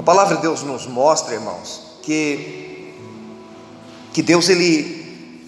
[0.00, 2.94] A palavra de Deus nos mostra, irmãos, que
[4.14, 5.46] que Deus ele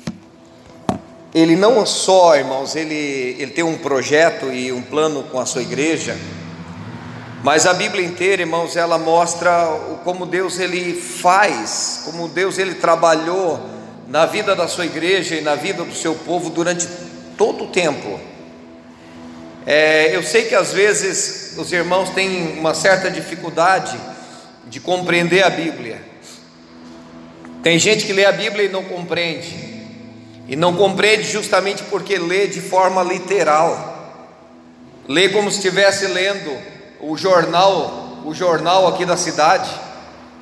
[1.35, 5.63] ele não só, irmãos, ele ele tem um projeto e um plano com a sua
[5.63, 6.19] igreja,
[7.43, 9.51] mas a Bíblia inteira, irmãos, ela mostra
[10.05, 13.59] como Deus ele faz, como Deus ele trabalhou
[14.07, 16.87] na vida da sua igreja e na vida do seu povo durante
[17.39, 18.21] todo o tempo.
[19.65, 24.12] É, eu sei que às vezes os irmãos têm uma certa dificuldade
[24.73, 26.01] de compreender a Bíblia.
[27.63, 29.55] Tem gente que lê a Bíblia e não compreende,
[30.49, 34.25] e não compreende justamente porque lê de forma literal,
[35.07, 36.59] lê como se estivesse lendo
[37.01, 39.71] o jornal, o jornal aqui da cidade,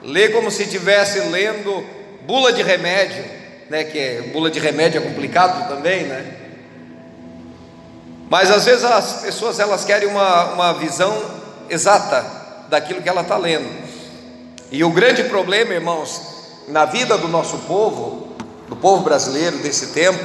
[0.01, 1.85] lê como se estivesse lendo
[2.25, 3.25] bula de remédio,
[3.69, 3.83] né?
[3.83, 6.37] Que é, bula de remédio é complicado também, né?
[8.31, 11.21] Mas às vezes as pessoas elas querem uma, uma visão
[11.69, 12.25] exata
[12.69, 13.90] daquilo que ela está lendo.
[14.71, 16.21] E o grande problema, irmãos,
[16.69, 18.29] na vida do nosso povo,
[18.69, 20.25] do povo brasileiro desse tempo,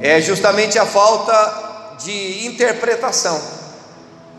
[0.00, 3.40] é justamente a falta de interpretação.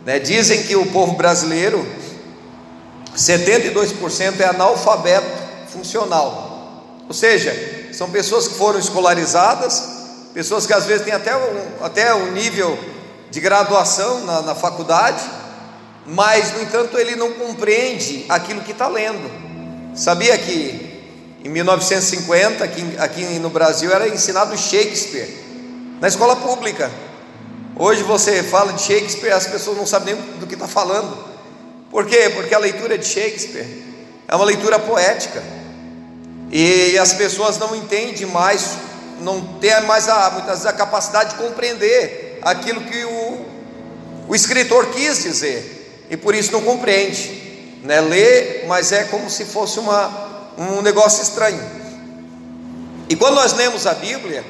[0.04, 0.18] Né?
[0.18, 1.86] Dizem que o povo brasileiro,
[3.14, 6.46] 72% é analfabeto funcional,
[7.06, 7.54] ou seja,
[7.92, 9.82] são pessoas que foram escolarizadas,
[10.32, 12.78] pessoas que às vezes têm até um, até um nível
[13.30, 15.22] de graduação na, na faculdade,
[16.06, 19.30] mas no entanto ele não compreende aquilo que está lendo.
[19.94, 20.86] Sabia que
[21.44, 25.28] em 1950, aqui, aqui no Brasil, era ensinado Shakespeare
[26.00, 26.90] na escola pública.
[27.78, 31.16] Hoje você fala de Shakespeare, as pessoas não sabem nem do que está falando.
[31.90, 32.30] Por quê?
[32.34, 33.66] Porque a leitura de Shakespeare
[34.26, 35.42] é uma leitura poética.
[36.50, 38.76] E as pessoas não entendem mais
[39.20, 43.46] não tem mais a, muitas vezes a capacidade de compreender aquilo que o,
[44.28, 45.75] o escritor quis dizer,
[46.10, 48.00] e por isso não compreende, né?
[48.00, 51.62] lê, mas é como se fosse uma, um negócio estranho.
[53.08, 54.44] E quando nós lemos a Bíblia,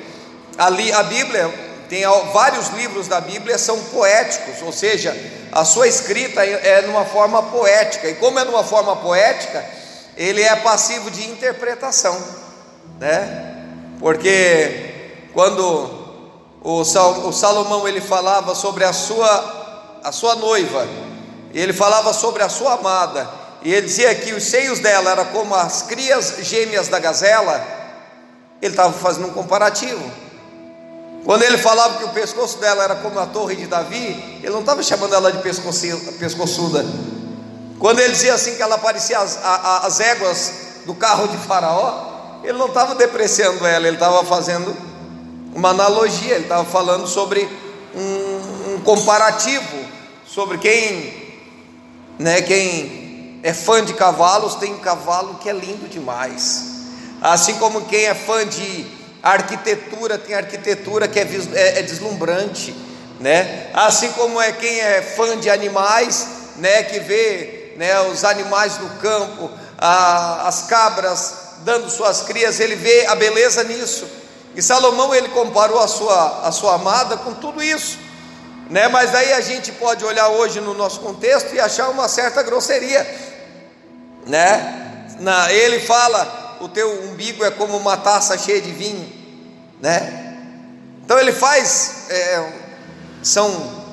[0.58, 1.52] ali a Bíblia
[1.88, 5.16] tem vários livros da Bíblia são poéticos, ou seja,
[5.52, 9.64] a sua escrita é, é numa forma poética, e como é numa forma poética,
[10.16, 12.18] ele é passivo de interpretação,
[12.98, 13.54] né?
[14.00, 16.06] Porque quando
[16.62, 16.84] o
[17.32, 19.54] Salomão ele falava sobre a sua
[20.02, 20.86] a sua noiva,
[21.60, 23.28] ele falava sobre a sua amada,
[23.62, 27.64] e ele dizia que os seios dela eram como as crias gêmeas da gazela,
[28.60, 30.10] ele estava fazendo um comparativo.
[31.24, 34.60] Quando ele falava que o pescoço dela era como a torre de Davi, ele não
[34.60, 36.86] estava chamando ela de pescoçuda.
[37.80, 40.52] Quando ele dizia assim que ela parecia as, as éguas
[40.86, 44.74] do carro de Faraó, ele não estava depreciando ela, ele estava fazendo
[45.52, 47.48] uma analogia, ele estava falando sobre
[47.94, 49.84] um, um, comparativo,
[50.24, 51.25] sobre quem,
[52.18, 56.64] né, quem é fã de cavalos tem um cavalo que é lindo demais,
[57.20, 58.86] assim como quem é fã de
[59.22, 62.74] arquitetura tem arquitetura que é, é, é deslumbrante,
[63.18, 63.70] né?
[63.74, 68.88] Assim como é quem é fã de animais, né, que vê né, os animais no
[69.00, 71.34] campo, a, as cabras
[71.64, 74.06] dando suas crias, ele vê a beleza nisso.
[74.54, 77.98] E Salomão ele comparou a sua, a sua amada com tudo isso,
[78.68, 78.88] né?
[78.88, 83.06] Mas aí a gente pode olhar hoje no nosso contexto e achar uma certa grosseria,
[84.26, 85.06] né?
[85.20, 89.10] Na, ele fala: o teu umbigo é como uma taça cheia de vinho,
[89.80, 90.24] né?
[91.04, 92.52] Então ele faz, é,
[93.22, 93.84] são,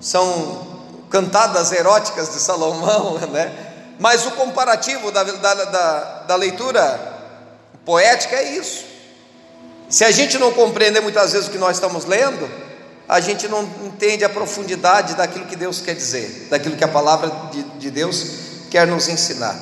[0.00, 0.74] são
[1.10, 3.52] cantadas eróticas de Salomão, né?
[3.98, 7.12] Mas o comparativo da, da, da, da leitura
[7.84, 8.84] poética é isso.
[9.88, 12.50] Se a gente não compreender muitas vezes o que nós estamos lendo,
[13.08, 17.30] a gente não entende a profundidade daquilo que Deus quer dizer, daquilo que a palavra
[17.52, 18.26] de, de Deus
[18.70, 19.58] quer nos ensinar.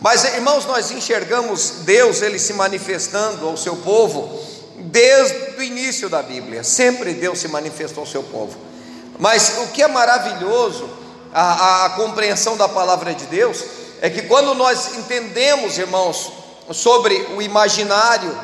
[0.00, 4.40] Mas irmãos, nós enxergamos Deus ele se manifestando ao seu povo
[4.78, 6.62] desde o início da Bíblia.
[6.62, 8.56] Sempre Deus se manifestou ao seu povo.
[9.18, 10.88] Mas o que é maravilhoso,
[11.32, 13.64] a, a, a compreensão da palavra de Deus,
[14.00, 16.32] é que quando nós entendemos, irmãos,
[16.72, 18.36] sobre o imaginário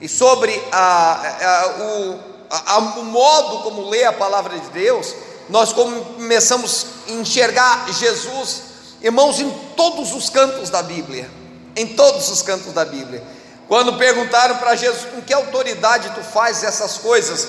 [0.00, 5.14] e sobre a, a, o, a, o modo como lê a palavra de Deus,
[5.48, 8.62] nós começamos a enxergar Jesus,
[9.02, 11.30] irmãos, em todos os cantos da Bíblia,
[11.76, 13.22] em todos os cantos da Bíblia.
[13.66, 17.48] Quando perguntaram para Jesus com que autoridade tu faz essas coisas,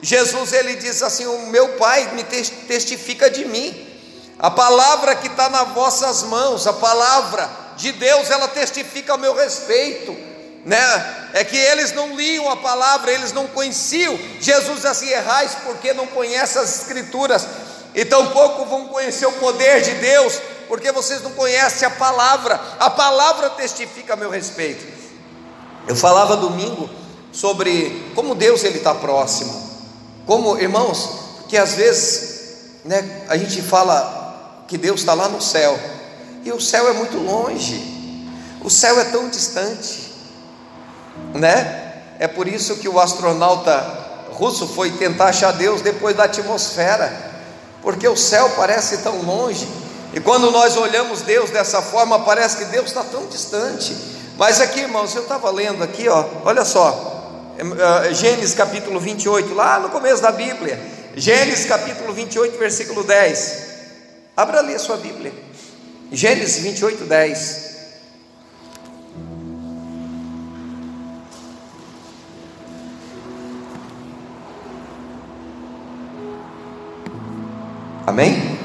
[0.00, 3.74] Jesus ele diz assim: O meu Pai me testifica de mim,
[4.38, 9.34] a palavra que está nas vossas mãos, a palavra de Deus, ela testifica ao meu
[9.34, 10.16] respeito,
[10.66, 11.30] né?
[11.32, 14.18] É que eles não liam a palavra, eles não conheciam.
[14.40, 17.46] Jesus diz assim: errais porque não conhecem as Escrituras,
[17.94, 22.90] e tampouco vão conhecer o poder de Deus, porque vocês não conhecem a palavra, a
[22.90, 24.84] palavra testifica a meu respeito.
[25.86, 26.90] Eu falava domingo
[27.30, 29.54] sobre como Deus ele está próximo,
[30.26, 31.10] como irmãos,
[31.48, 32.40] que às vezes,
[32.84, 35.78] né, a gente fala que Deus está lá no céu,
[36.42, 38.26] e o céu é muito longe,
[38.64, 40.05] o céu é tão distante,
[41.36, 41.94] né?
[42.18, 47.12] É por isso que o astronauta russo foi tentar achar Deus depois da atmosfera,
[47.82, 49.66] porque o céu parece tão longe,
[50.12, 53.96] e quando nós olhamos Deus dessa forma, parece que Deus está tão distante.
[54.38, 59.78] Mas aqui, irmãos, eu estava lendo aqui, ó, olha só, é, Gênesis capítulo 28, lá
[59.78, 60.78] no começo da Bíblia,
[61.14, 63.66] Gênesis capítulo 28, versículo 10.
[64.36, 65.32] Abra ali a sua Bíblia.
[66.12, 67.75] Gênesis 28, 10.
[78.16, 78.58] Amém?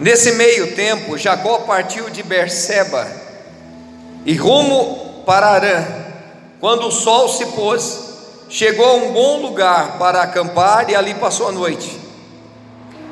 [0.00, 3.06] Nesse meio tempo, Jacó partiu de Berseba
[4.24, 5.84] e rumo para Arã.
[6.58, 7.98] Quando o sol se pôs,
[8.48, 12.00] chegou a um bom lugar para acampar e ali passou a noite.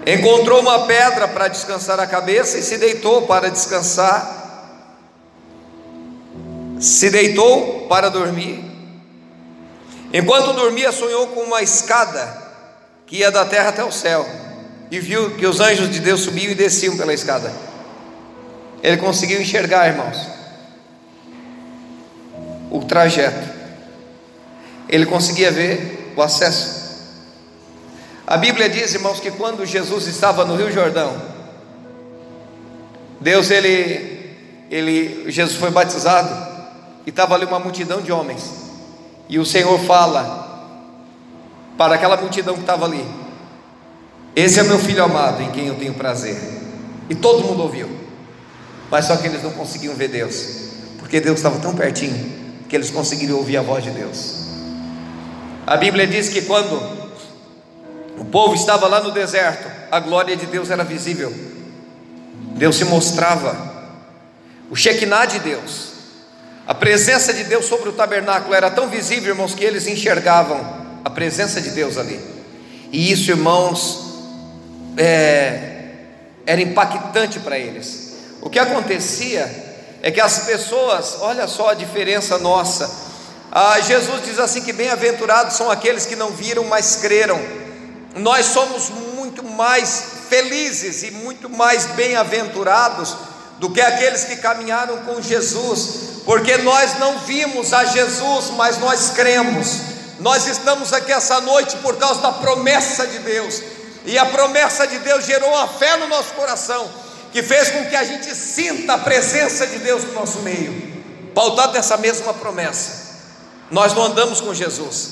[0.06, 4.80] Encontrou uma pedra para descansar a cabeça e se deitou para descansar.
[6.80, 8.64] Se deitou para dormir.
[10.10, 12.45] Enquanto dormia, sonhou com uma escada
[13.06, 14.26] que ia da terra até o céu,
[14.90, 17.52] e viu que os anjos de Deus subiam e desciam pela escada.
[18.82, 20.16] Ele conseguiu enxergar, irmãos,
[22.70, 23.48] o trajeto.
[24.88, 26.86] Ele conseguia ver o acesso.
[28.26, 31.16] A Bíblia diz, irmãos, que quando Jesus estava no Rio Jordão,
[33.20, 34.14] Deus ele
[34.68, 36.28] ele Jesus foi batizado
[37.06, 38.42] e estava ali uma multidão de homens.
[39.28, 40.45] E o Senhor fala
[41.76, 43.04] para aquela multidão que estava ali:
[44.34, 46.36] Esse é meu filho amado em quem eu tenho prazer.
[47.08, 47.88] E todo mundo ouviu,
[48.90, 50.46] mas só que eles não conseguiam ver Deus,
[50.98, 54.46] porque Deus estava tão pertinho que eles conseguiram ouvir a voz de Deus.
[55.66, 56.74] A Bíblia diz que quando
[58.18, 61.32] o povo estava lá no deserto, a glória de Deus era visível,
[62.56, 63.74] Deus se mostrava,
[64.68, 65.92] o Shekinah de Deus,
[66.66, 71.10] a presença de Deus sobre o tabernáculo era tão visível, irmãos, que eles enxergavam a
[71.10, 72.20] presença de Deus ali.
[72.90, 74.06] E isso, irmãos,
[74.96, 75.84] é,
[76.44, 78.14] era impactante para eles.
[78.42, 79.48] O que acontecia
[80.02, 82.90] é que as pessoas, olha só a diferença nossa.
[83.52, 87.40] Ah, Jesus diz assim que bem-aventurados são aqueles que não viram, mas creram.
[88.16, 93.16] Nós somos muito mais felizes e muito mais bem-aventurados
[93.60, 99.10] do que aqueles que caminharam com Jesus, porque nós não vimos a Jesus, mas nós
[99.10, 99.94] cremos.
[100.18, 103.62] Nós estamos aqui essa noite por causa da promessa de Deus,
[104.04, 106.88] e a promessa de Deus gerou uma fé no nosso coração,
[107.32, 111.04] que fez com que a gente sinta a presença de Deus no nosso meio,
[111.34, 113.06] pautado nessa mesma promessa.
[113.70, 115.10] Nós não andamos com Jesus,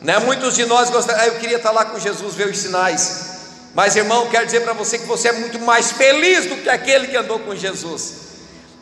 [0.00, 0.18] né?
[0.18, 3.26] Muitos de nós gostariam, ah, eu queria estar lá com Jesus, ver os sinais,
[3.74, 7.08] mas irmão, quero dizer para você que você é muito mais feliz do que aquele
[7.08, 8.12] que andou com Jesus,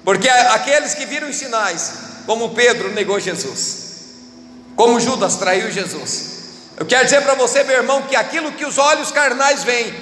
[0.05, 1.93] porque aqueles que viram os sinais,
[2.26, 3.84] como Pedro negou Jesus,
[4.76, 6.35] como Judas traiu Jesus.
[6.76, 9.94] Eu quero dizer para você, meu irmão, que aquilo que os olhos carnais veem,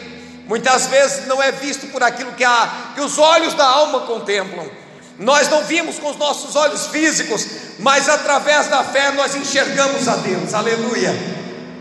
[0.46, 4.70] muitas vezes não é visto por aquilo que, a, que os olhos da alma contemplam.
[5.18, 7.46] Nós não vimos com os nossos olhos físicos,
[7.78, 11.14] mas através da fé nós enxergamos a Deus, aleluia.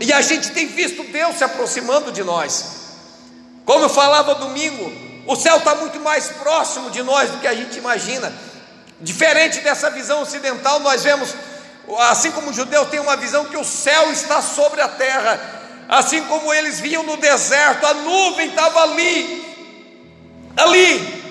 [0.00, 2.82] E a gente tem visto Deus se aproximando de nós.
[3.64, 4.92] Como eu falava domingo,
[5.26, 8.32] o céu está muito mais próximo de nós do que a gente imagina.
[9.00, 11.34] Diferente dessa visão ocidental, nós vemos
[11.98, 15.40] Assim como os judeus têm uma visão que o céu está sobre a terra,
[15.88, 19.42] assim como eles vinham no deserto, a nuvem estava ali,
[20.56, 21.22] ali,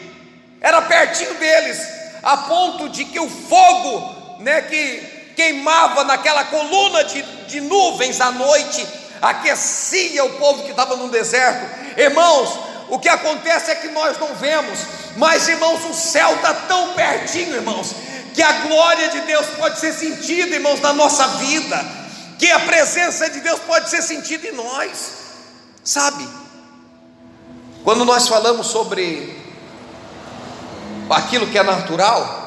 [0.60, 1.79] era pertinho deles,
[2.22, 8.31] a ponto de que o fogo, né, que queimava naquela coluna de, de nuvens à
[8.31, 8.86] noite,
[9.22, 11.65] aquecia o povo que estava no deserto.
[11.98, 14.79] Irmãos, o que acontece é que nós não vemos,
[15.15, 17.96] mas irmãos, o céu está tão pertinho, irmãos,
[18.34, 21.86] que a glória de Deus pode ser sentida, irmãos, na nossa vida,
[22.40, 25.12] que a presença de Deus pode ser sentida em nós,
[25.84, 26.28] sabe?
[27.84, 29.38] Quando nós falamos sobre
[31.10, 32.40] aquilo que é natural,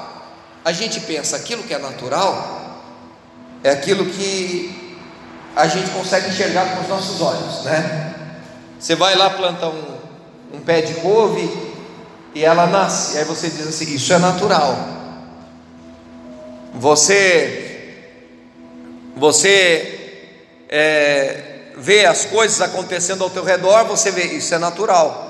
[0.65, 2.55] a gente pensa aquilo que é natural
[3.65, 4.99] é aquilo que
[5.57, 8.15] a gente consegue enxergar com os nossos olhos, né?
[8.79, 9.97] Você vai lá plantar um,
[10.53, 11.51] um pé de couve
[12.35, 14.77] e ela nasce, aí você diz assim: Isso é natural.
[16.77, 18.03] Você,
[19.17, 20.29] você
[20.69, 25.23] é, vê as coisas acontecendo ao teu redor, você vê, isso é natural.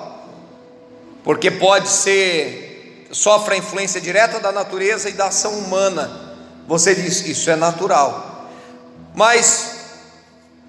[1.22, 6.34] porque pode ser, sofre a influência direta da natureza e da ação humana.
[6.66, 8.48] Você diz, isso é natural.
[9.14, 9.76] Mas,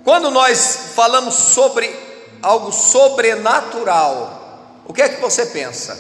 [0.04, 1.94] quando nós falamos sobre
[2.42, 5.98] algo sobrenatural, o que é que você pensa?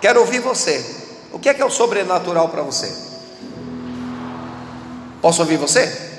[0.00, 0.84] Quero ouvir você.
[1.32, 3.11] O que é que é o sobrenatural para você?
[5.22, 6.10] Posso ouvir você?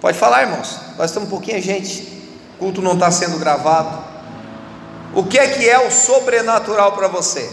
[0.00, 0.80] Pode falar, irmãos.
[0.98, 2.02] Nós estamos um pouquinho gente.
[2.56, 4.04] O culto não está sendo gravado.
[5.14, 7.48] O que é que é o sobrenatural para você?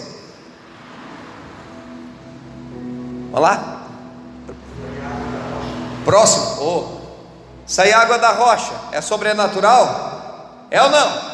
[3.31, 3.88] Vamos lá?
[6.03, 6.62] Próximo.
[6.62, 7.01] Oh.
[7.67, 10.65] Sair água da rocha é sobrenatural?
[10.71, 11.31] É ou não?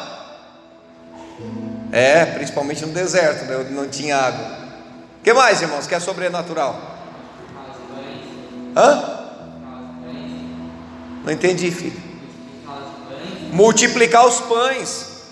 [1.90, 3.66] É, principalmente no deserto, né?
[3.70, 4.58] não tinha água.
[5.20, 6.97] O que mais, irmãos, que é sobrenatural?
[8.78, 9.02] Hã?
[11.24, 12.00] Não entendi, filho.
[13.52, 15.22] Multiplicar os pães,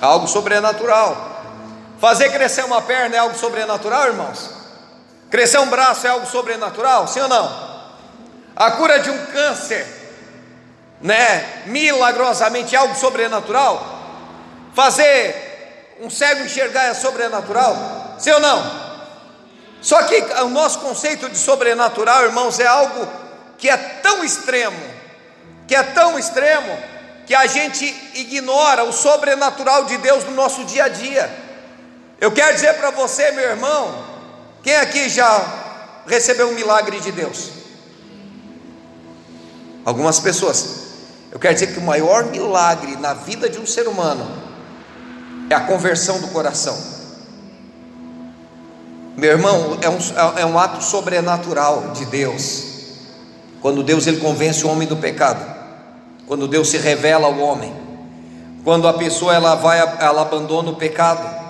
[0.00, 1.30] algo sobrenatural.
[2.00, 4.50] Fazer crescer uma perna é algo sobrenatural, irmãos?
[5.30, 7.70] Crescer um braço é algo sobrenatural, sim ou não?
[8.56, 9.86] A cura de um câncer,
[11.00, 13.80] né, milagrosamente é algo sobrenatural?
[14.74, 18.81] Fazer um cego enxergar é sobrenatural, sim ou não?
[19.82, 23.06] Só que o nosso conceito de sobrenatural, irmãos, é algo
[23.58, 24.80] que é tão extremo,
[25.66, 26.78] que é tão extremo,
[27.26, 27.84] que a gente
[28.14, 31.30] ignora o sobrenatural de Deus no nosso dia a dia.
[32.20, 34.04] Eu quero dizer para você, meu irmão,
[34.62, 37.50] quem aqui já recebeu um milagre de Deus?
[39.84, 40.82] Algumas pessoas.
[41.32, 44.30] Eu quero dizer que o maior milagre na vida de um ser humano
[45.50, 47.01] é a conversão do coração.
[49.16, 49.98] Meu irmão, é um,
[50.38, 52.64] é um ato sobrenatural de Deus.
[53.60, 55.44] Quando Deus ele convence o homem do pecado,
[56.26, 57.72] quando Deus se revela ao homem,
[58.64, 61.42] quando a pessoa ela vai, ela abandona o pecado.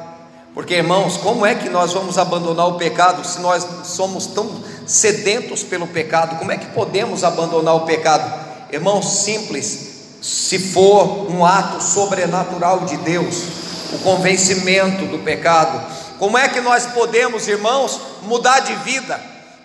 [0.54, 4.50] Porque irmãos, como é que nós vamos abandonar o pecado se nós somos tão
[4.87, 6.38] sedentos pelo pecado?
[6.38, 8.31] Como é que podemos abandonar o pecado?
[8.71, 13.45] Irmãos, simples, se for um ato sobrenatural de Deus,
[13.92, 16.02] o convencimento do pecado.
[16.23, 19.21] Como é que nós podemos, irmãos, mudar de vida?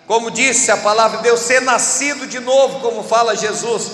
[0.08, 3.88] Como disse a palavra de Deus, ser nascido de novo, como fala Jesus.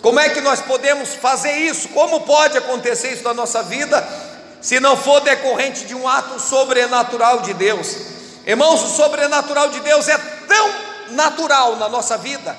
[0.00, 1.90] Como é que nós podemos fazer isso?
[1.90, 4.02] Como pode acontecer isso na nossa vida,
[4.58, 7.94] se não for decorrente de um ato sobrenatural de Deus?
[8.46, 10.74] Irmãos, o sobrenatural de Deus é tão
[11.10, 12.56] natural na nossa vida,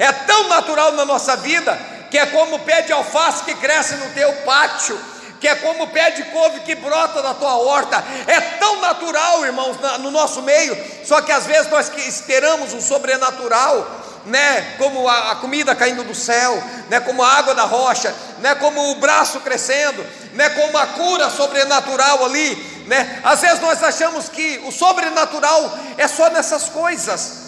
[0.00, 1.78] é tão natural na nossa vida,
[2.10, 4.98] que é como o pé de alface que cresce no teu pátio,
[5.40, 9.44] que é como o pé de couve que brota da tua horta, é tão natural,
[9.44, 15.08] irmãos, no nosso meio, só que às vezes nós que esperamos o sobrenatural, né, como
[15.08, 18.96] a, a, comida caindo do céu, né, como a água da rocha, né, como o
[18.96, 20.04] braço crescendo,
[20.34, 23.20] né, como a cura sobrenatural ali, né?
[23.24, 27.38] Às vezes nós achamos que o sobrenatural é só nessas coisas,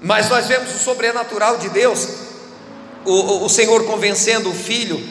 [0.00, 2.06] mas nós vemos o sobrenatural de Deus,
[3.04, 5.02] o, o, o Senhor convencendo o filho,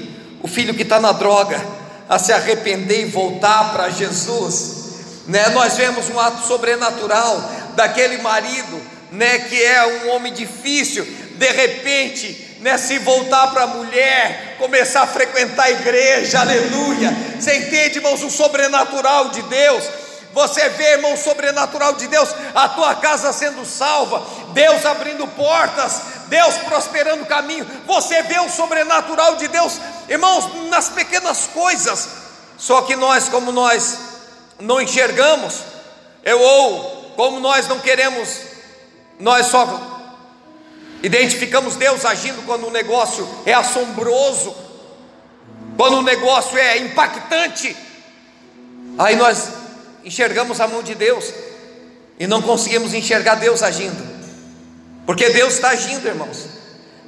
[0.42, 1.60] o filho que está na droga,
[2.08, 4.84] a se arrepender e voltar para Jesus.
[5.28, 5.50] Né?
[5.50, 8.82] Nós vemos um ato sobrenatural daquele marido,
[9.12, 15.04] né, que é um homem difícil, de repente, né, se voltar para a mulher, começar
[15.04, 17.12] a frequentar a igreja, aleluia.
[17.40, 19.84] Você entende, irmãos, o sobrenatural de Deus?
[20.34, 26.02] Você vê, irmão, o sobrenatural de Deus, a tua casa sendo salva, Deus abrindo portas,
[26.34, 27.64] Deus prosperando o caminho.
[27.86, 32.10] Você vê o sobrenatural de Deus, irmãos, nas pequenas coisas.
[32.58, 34.00] Só que nós, como nós
[34.60, 35.60] não enxergamos,
[36.24, 38.40] eu ou como nós não queremos,
[39.20, 39.64] nós só
[41.04, 44.56] identificamos Deus agindo quando o negócio é assombroso,
[45.78, 47.78] quando o negócio é impactante.
[48.98, 49.50] Aí nós
[50.04, 51.32] enxergamos a mão de Deus
[52.20, 54.13] e não conseguimos enxergar Deus agindo.
[55.06, 56.48] Porque Deus está agindo, irmãos.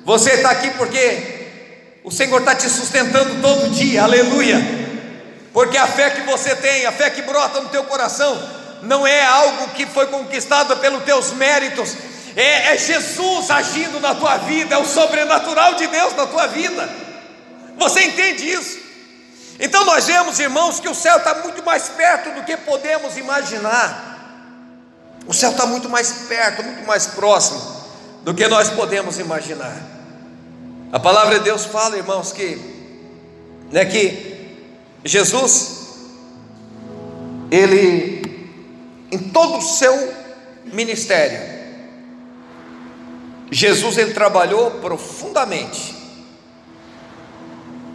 [0.04, 4.62] Você está aqui porque o Senhor está te sustentando todo dia, aleluia.
[5.54, 8.38] Porque a fé que você tem, a fé que brota no teu coração,
[8.84, 11.96] não é algo que foi conquistado pelos teus méritos,
[12.36, 16.88] é, é Jesus agindo na tua vida, é o sobrenatural de Deus na tua vida.
[17.78, 18.80] Você entende isso?
[19.58, 24.14] Então nós vemos, irmãos, que o céu está muito mais perto do que podemos imaginar.
[25.26, 27.75] O céu está muito mais perto, muito mais próximo
[28.26, 29.80] do que nós podemos imaginar.
[30.92, 32.60] A palavra de Deus fala, irmãos, que,
[33.72, 34.66] né, que
[35.06, 35.90] Jesus,
[37.52, 38.50] ele,
[39.12, 40.12] em todo o seu
[40.66, 41.40] ministério,
[43.52, 45.96] Jesus ele trabalhou profundamente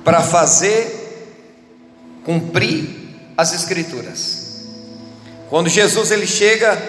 [0.04, 0.96] para fazer
[2.24, 2.88] cumprir
[3.36, 4.68] as Escrituras.
[5.48, 6.80] quando Jesus ele chega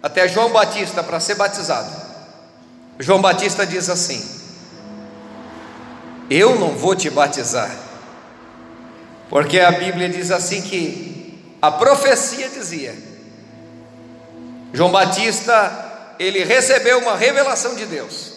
[0.00, 2.01] até João Batista para ser batizado,
[2.98, 4.24] João Batista diz assim:
[6.30, 7.74] Eu não vou te batizar,
[9.28, 12.94] porque a Bíblia diz assim que a profecia dizia,
[14.72, 18.32] João Batista ele recebeu uma revelação de Deus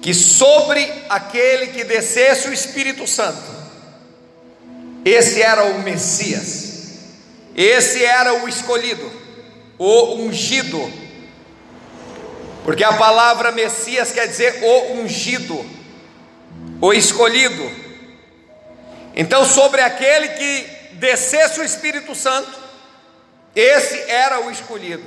[0.00, 3.58] que sobre aquele que descesse o Espírito Santo,
[5.04, 6.68] esse era o Messias,
[7.54, 9.10] esse era o escolhido,
[9.78, 10.80] o ungido,
[12.68, 15.64] porque a palavra Messias quer dizer o ungido,
[16.82, 17.64] o escolhido.
[19.16, 22.52] Então, sobre aquele que descesse o Espírito Santo,
[23.56, 25.02] esse era o escolhido.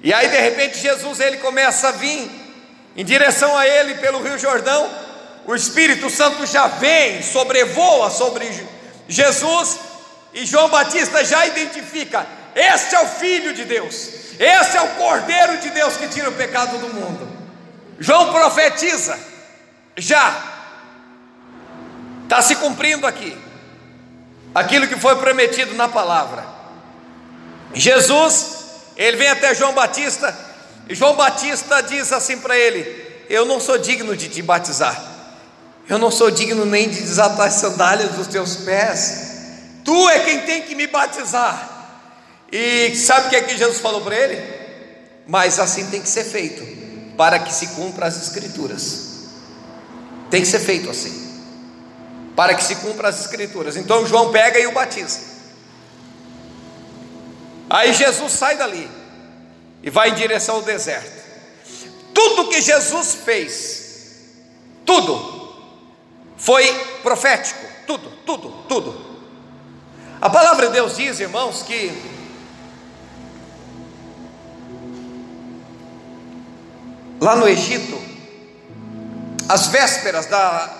[0.00, 2.30] E aí, de repente, Jesus ele começa a vir
[2.96, 4.88] em direção a ele pelo Rio Jordão,
[5.44, 8.48] o Espírito Santo já vem, sobrevoa sobre
[9.08, 9.80] Jesus,
[10.32, 12.24] e João Batista já identifica:
[12.54, 16.34] este é o Filho de Deus, esse é o Cordeiro de Deus que tira o
[16.34, 17.28] pecado do mundo.
[17.98, 19.18] João profetiza,
[19.96, 20.54] já
[22.24, 23.36] está se cumprindo aqui,
[24.54, 26.44] aquilo que foi prometido na palavra.
[27.72, 28.64] Jesus,
[28.96, 30.36] ele vem até João Batista
[30.88, 35.02] e João Batista diz assim para ele: Eu não sou digno de te batizar,
[35.88, 39.30] eu não sou digno nem de desatar as sandálias dos teus pés,
[39.84, 41.75] tu é quem tem que me batizar.
[42.50, 44.56] E sabe o que é que Jesus falou para ele?
[45.26, 46.64] Mas assim tem que ser feito,
[47.16, 49.06] para que se cumpra as Escrituras.
[50.30, 51.44] Tem que ser feito assim,
[52.34, 53.76] para que se cumpra as Escrituras.
[53.76, 55.20] Então João pega e o batiza.
[57.68, 58.88] Aí Jesus sai dali
[59.82, 61.24] e vai em direção ao deserto.
[62.14, 63.84] Tudo que Jesus fez,
[64.84, 65.54] tudo,
[66.36, 66.72] foi
[67.02, 69.06] profético, tudo, tudo, tudo.
[70.20, 72.15] A palavra de Deus diz, irmãos, que
[77.26, 78.00] lá no Egito,
[79.48, 80.70] as vésperas da,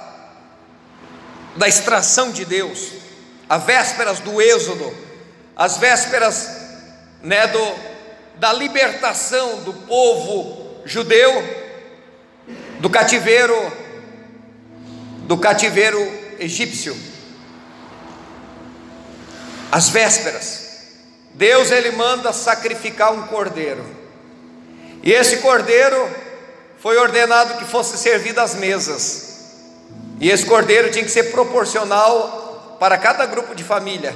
[1.56, 2.92] da extração de Deus,
[3.48, 4.94] as vésperas do êxodo,
[5.56, 6.48] as vésperas
[7.20, 7.74] né, do,
[8.36, 11.32] da libertação do povo judeu
[12.78, 13.84] do cativeiro
[15.26, 15.98] do cativeiro
[16.38, 16.96] egípcio.
[19.72, 20.64] As vésperas.
[21.34, 23.84] Deus ele manda sacrificar um cordeiro.
[25.02, 26.25] E esse cordeiro
[26.86, 29.40] foi ordenado que fosse servido às mesas.
[30.20, 34.14] E esse cordeiro tinha que ser proporcional para cada grupo de família.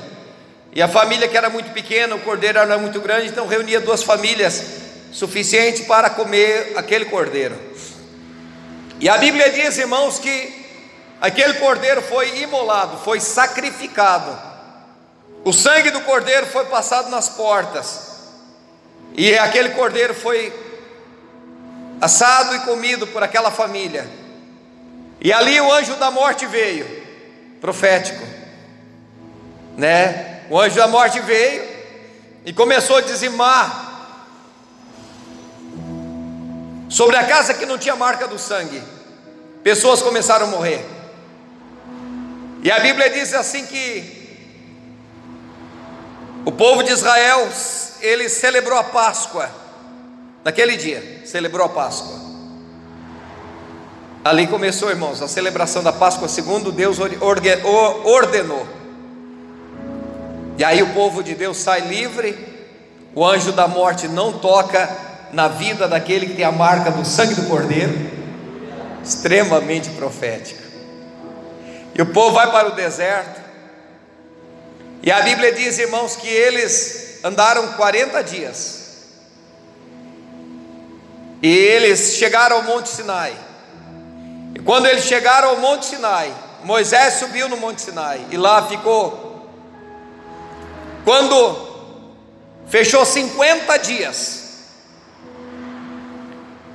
[0.73, 4.05] E a família que era muito pequena, o cordeiro era muito grande, então reunia duas
[4.05, 4.63] famílias
[5.11, 7.59] suficiente para comer aquele cordeiro.
[9.01, 10.65] E a Bíblia diz, irmãos, que
[11.21, 14.31] aquele cordeiro foi imolado, foi sacrificado.
[15.45, 18.21] O sangue do cordeiro foi passado nas portas.
[19.17, 20.70] E aquele cordeiro foi
[22.01, 24.09] assado e comido por aquela família.
[25.21, 26.87] E ali o anjo da morte veio,
[27.61, 28.25] profético,
[29.77, 30.41] né?
[30.49, 31.63] O anjo da morte veio
[32.45, 33.89] e começou a dizimar
[36.89, 38.83] sobre a casa que não tinha marca do sangue.
[39.63, 40.85] Pessoas começaram a morrer.
[42.63, 44.19] E a Bíblia diz assim que
[46.45, 47.49] o povo de Israel,
[48.01, 49.60] ele celebrou a Páscoa
[50.45, 52.19] naquele dia, celebrou a Páscoa.
[54.23, 58.67] Ali começou, irmãos, a celebração da Páscoa segundo Deus ordenou.
[60.59, 62.37] E aí o povo de Deus sai livre,
[63.15, 64.95] o anjo da morte não toca
[65.33, 68.11] na vida daquele que tem a marca do sangue do cordeiro,
[69.03, 70.63] extremamente profética.
[71.95, 73.41] E o povo vai para o deserto,
[75.03, 78.80] e a Bíblia diz, irmãos, que eles andaram 40 dias,
[81.43, 83.35] e eles chegaram ao Monte Sinai.
[84.55, 89.31] E quando eles chegaram ao Monte Sinai, Moisés subiu no Monte Sinai e lá ficou
[91.05, 91.69] quando
[92.69, 94.41] fechou 50 dias,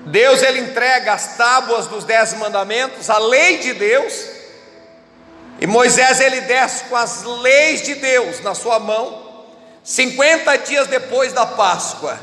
[0.05, 4.25] Deus ele entrega as tábuas dos dez mandamentos, a lei de Deus,
[5.59, 9.45] e Moisés ele desce com as leis de Deus na sua mão,
[9.83, 12.19] 50 dias depois da Páscoa,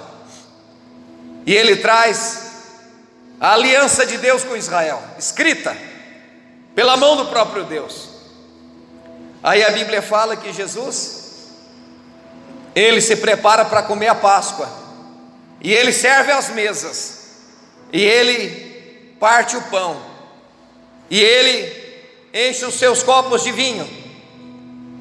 [1.47, 2.51] e ele traz
[3.41, 5.77] a aliança de Deus com Israel, escrita
[6.75, 8.09] pela mão do próprio Deus.
[9.43, 11.21] Aí a Bíblia fala que Jesus
[12.75, 14.69] ele se prepara para comer a Páscoa,
[15.61, 17.19] e ele serve as mesas,
[17.93, 20.01] e ele parte o pão,
[21.11, 21.83] e ele
[22.33, 23.89] enche os seus copos de vinho,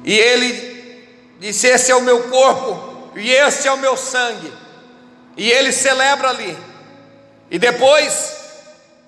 [0.04, 1.02] e ele
[1.40, 4.52] disse: Esse é o meu corpo e este é o meu sangue.
[5.36, 6.56] E ele celebra ali.
[7.50, 8.36] E depois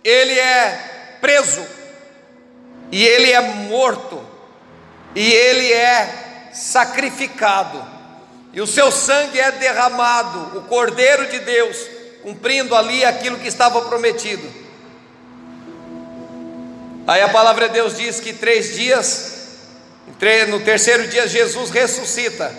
[0.03, 1.65] ele é preso.
[2.91, 4.25] E ele é morto.
[5.15, 7.85] E ele é sacrificado.
[8.53, 11.77] E o seu sangue é derramado, o Cordeiro de Deus,
[12.23, 14.49] cumprindo ali aquilo que estava prometido.
[17.07, 19.35] Aí a palavra de Deus diz que três dias
[20.49, 22.53] no terceiro dia, Jesus ressuscita.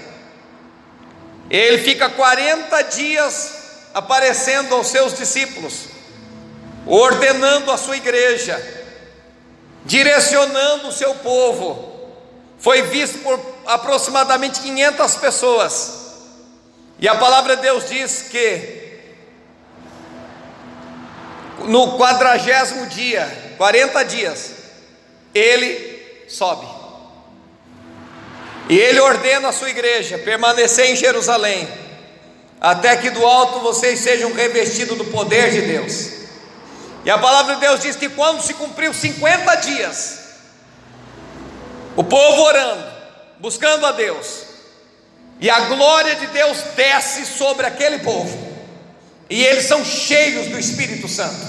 [1.49, 3.53] Ele fica 40 dias
[3.93, 5.85] aparecendo aos seus discípulos,
[6.85, 8.61] ordenando a sua igreja,
[9.85, 11.93] direcionando o seu povo.
[12.57, 16.05] Foi visto por aproximadamente 500 pessoas.
[16.99, 18.85] E a palavra de Deus diz que
[21.67, 24.51] no quadragésimo dia, 40 dias,
[25.33, 26.84] ele sobe.
[28.67, 31.67] E ele ordena a sua igreja permanecer em Jerusalém,
[32.59, 36.09] até que do alto vocês sejam revestidos do poder de Deus.
[37.03, 40.19] E a palavra de Deus diz que quando se cumpriu 50 dias,
[41.95, 42.83] o povo orando,
[43.39, 44.43] buscando a Deus,
[45.39, 48.55] e a glória de Deus desce sobre aquele povo,
[49.29, 51.45] e eles são cheios do Espírito Santo,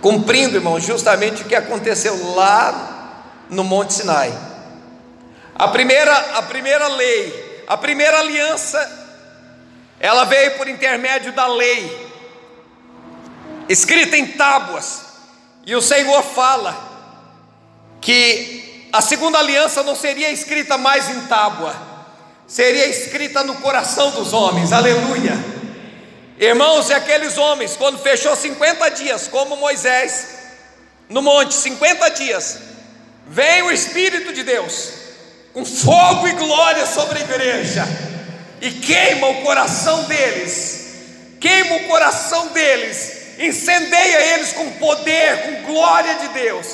[0.00, 4.51] cumprindo, irmão, justamente o que aconteceu lá no Monte Sinai.
[5.54, 9.00] A primeira, a primeira lei, a primeira aliança,
[10.00, 12.10] ela veio por intermédio da lei,
[13.68, 15.02] escrita em tábuas,
[15.64, 16.90] e o Senhor fala
[18.00, 21.74] que a segunda aliança não seria escrita mais em tábua,
[22.46, 25.32] seria escrita no coração dos homens, aleluia.
[26.38, 30.26] Irmãos, e aqueles homens, quando fechou 50 dias, como Moisés,
[31.08, 32.58] no monte, 50 dias,
[33.26, 35.01] vem o Espírito de Deus,
[35.52, 37.84] com fogo e glória sobre a igreja,
[38.60, 40.94] e queima o coração deles,
[41.40, 46.66] queima o coração deles, incendeia eles com poder, com glória de Deus,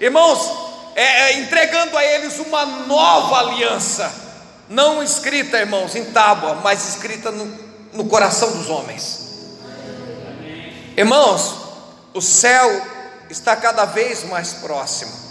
[0.00, 4.12] irmãos, é, é, entregando a eles uma nova aliança,
[4.68, 7.44] não escrita, irmãos, em tábua, mas escrita no,
[7.92, 9.26] no coração dos homens.
[10.96, 11.54] Irmãos,
[12.14, 12.82] o céu
[13.28, 15.25] está cada vez mais próximo.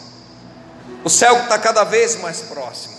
[1.06, 2.96] O céu está cada vez mais próximo.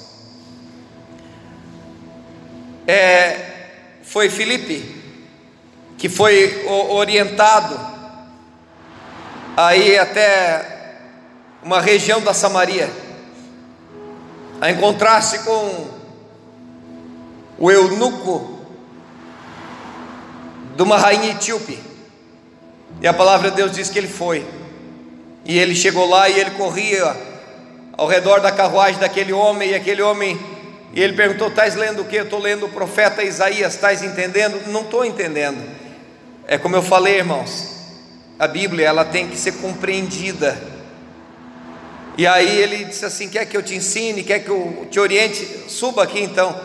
[2.87, 3.66] É,
[4.05, 4.95] foi Felipe
[5.99, 7.77] que foi orientado
[9.57, 11.01] aí até
[11.64, 12.88] uma região da Samaria
[14.61, 15.88] a encontrar-se com
[17.59, 18.61] o eunuco
[20.77, 21.83] de uma rainha etíope.
[23.01, 24.47] E a palavra de Deus diz que ele foi.
[25.45, 27.26] E ele chegou lá e ele corria
[27.97, 30.39] ao redor da carruagem daquele homem, e aquele homem,
[30.93, 32.17] e ele perguntou: Estás lendo o que?
[32.17, 34.69] Eu estou lendo o profeta Isaías, estás entendendo?
[34.69, 35.59] Não estou entendendo.
[36.47, 37.77] É como eu falei, irmãos,
[38.39, 40.57] a Bíblia ela tem que ser compreendida.
[42.19, 44.23] E aí ele disse assim: Quer que eu te ensine?
[44.23, 45.65] Quer que eu te oriente?
[45.69, 46.59] Suba aqui então.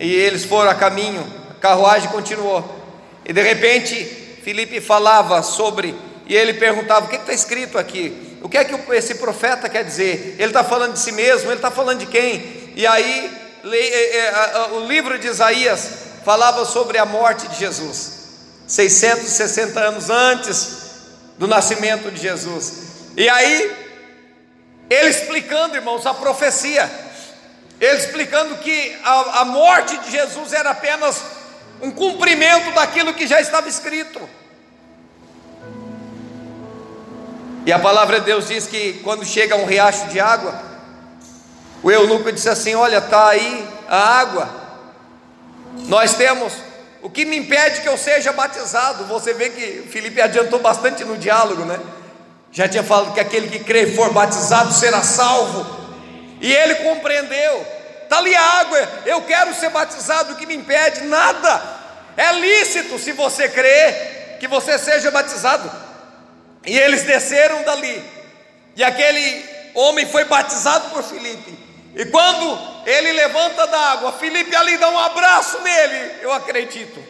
[0.00, 2.76] E eles foram a caminho, a carruagem continuou.
[3.24, 3.96] E de repente,
[4.42, 5.94] Felipe falava sobre,
[6.28, 8.38] e ele perguntava: O que está escrito aqui?
[8.42, 10.36] O que é que esse profeta quer dizer?
[10.38, 12.72] Ele está falando de si mesmo, ele está falando de quem?
[12.76, 13.32] E aí,
[13.64, 15.88] é, é, o livro de Isaías
[16.24, 18.12] falava sobre a morte de Jesus,
[18.66, 20.78] 660 anos antes
[21.38, 22.72] do nascimento de Jesus.
[23.16, 23.76] E aí,
[24.90, 26.88] ele explicando, irmãos, a profecia,
[27.80, 31.22] ele explicando que a, a morte de Jesus era apenas
[31.80, 34.20] um cumprimento daquilo que já estava escrito.
[37.68, 40.58] E a palavra de Deus diz que quando chega um riacho de água,
[41.82, 44.48] o eunuco disse assim: Olha, está aí a água,
[45.86, 46.50] nós temos.
[47.02, 49.04] O que me impede que eu seja batizado?
[49.04, 51.78] Você vê que Felipe adiantou bastante no diálogo, né?
[52.50, 55.66] Já tinha falado que aquele que crê e for batizado será salvo.
[56.40, 57.66] E ele compreendeu.
[58.02, 61.02] Está ali a água, eu quero ser batizado, o que me impede?
[61.02, 61.62] Nada.
[62.16, 65.87] É lícito se você crê que você seja batizado.
[66.66, 68.02] E eles desceram dali.
[68.76, 69.44] E aquele
[69.74, 71.58] homem foi batizado por Filipe.
[71.94, 76.12] E quando ele levanta da água, Filipe ali dá um abraço nele.
[76.22, 77.02] Eu acredito.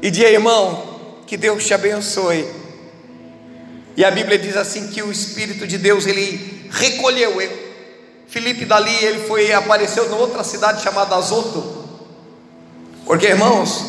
[0.00, 2.46] E diz, irmão, que Deus te abençoe.
[3.96, 7.72] E a Bíblia diz assim que o Espírito de Deus ele recolheu ele.
[8.26, 11.88] Filipe dali ele foi apareceu em outra cidade chamada Azoto.
[13.04, 13.84] Porque irmãos,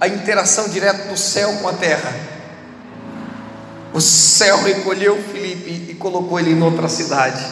[0.00, 2.37] a interação direta do céu com a terra
[3.98, 7.44] o céu recolheu Filipe e colocou ele em outra cidade.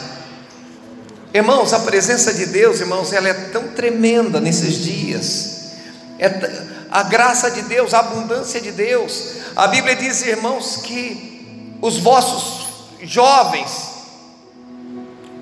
[1.33, 5.73] Irmãos, a presença de Deus, irmãos, ela é tão tremenda nesses dias.
[6.17, 6.27] É
[6.89, 9.33] a graça de Deus, a abundância de Deus.
[9.57, 12.65] A Bíblia diz, irmãos, que os vossos
[13.03, 13.69] jovens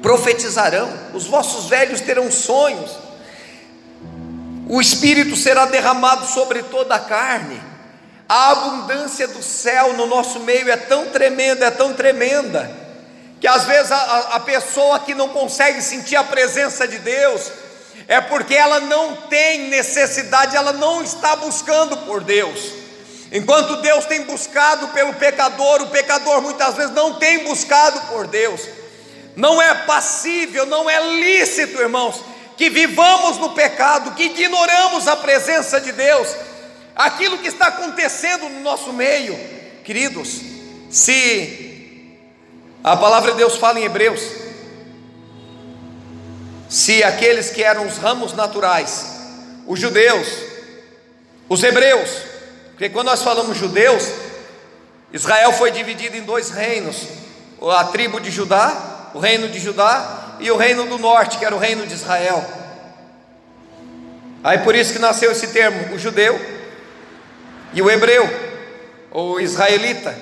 [0.01, 2.89] profetizarão, os vossos velhos terão sonhos,
[4.67, 7.61] o Espírito será derramado sobre toda a carne.
[8.27, 12.69] A abundância do céu no nosso meio é tão tremenda, é tão tremenda,
[13.39, 17.51] que às vezes a, a pessoa que não consegue sentir a presença de Deus,
[18.07, 22.73] é porque ela não tem necessidade, ela não está buscando por Deus.
[23.31, 28.61] Enquanto Deus tem buscado pelo pecador, o pecador muitas vezes não tem buscado por Deus.
[29.35, 32.21] Não é passível, não é lícito, irmãos,
[32.55, 36.29] que vivamos no pecado, que ignoramos a presença de Deus,
[36.95, 39.37] aquilo que está acontecendo no nosso meio,
[39.83, 40.41] queridos.
[40.89, 42.17] Se
[42.83, 44.21] a palavra de Deus fala em Hebreus,
[46.69, 49.13] se aqueles que eram os ramos naturais,
[49.67, 50.27] os judeus,
[51.49, 52.09] os hebreus,
[52.71, 54.09] porque quando nós falamos judeus,
[55.11, 57.07] Israel foi dividido em dois reinos:
[57.61, 61.55] a tribo de Judá, o reino de Judá, e o reino do norte, que era
[61.55, 62.43] o reino de Israel.
[64.43, 66.54] Aí por isso que nasceu esse termo, o judeu
[67.75, 68.27] e o hebreu,
[69.11, 70.17] ou israelita,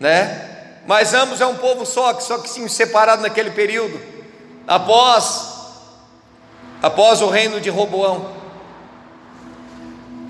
[0.00, 0.80] né?
[0.86, 4.00] Mas ambos é um povo só, só que sim separado naquele período,
[4.66, 5.52] após
[6.82, 8.34] após o reino de Roboão.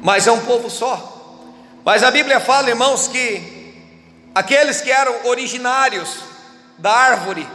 [0.02, 1.12] Mas é um povo só.
[1.84, 3.74] Mas a Bíblia fala, irmãos, que
[4.34, 6.18] aqueles que eram originários
[6.78, 7.46] da árvore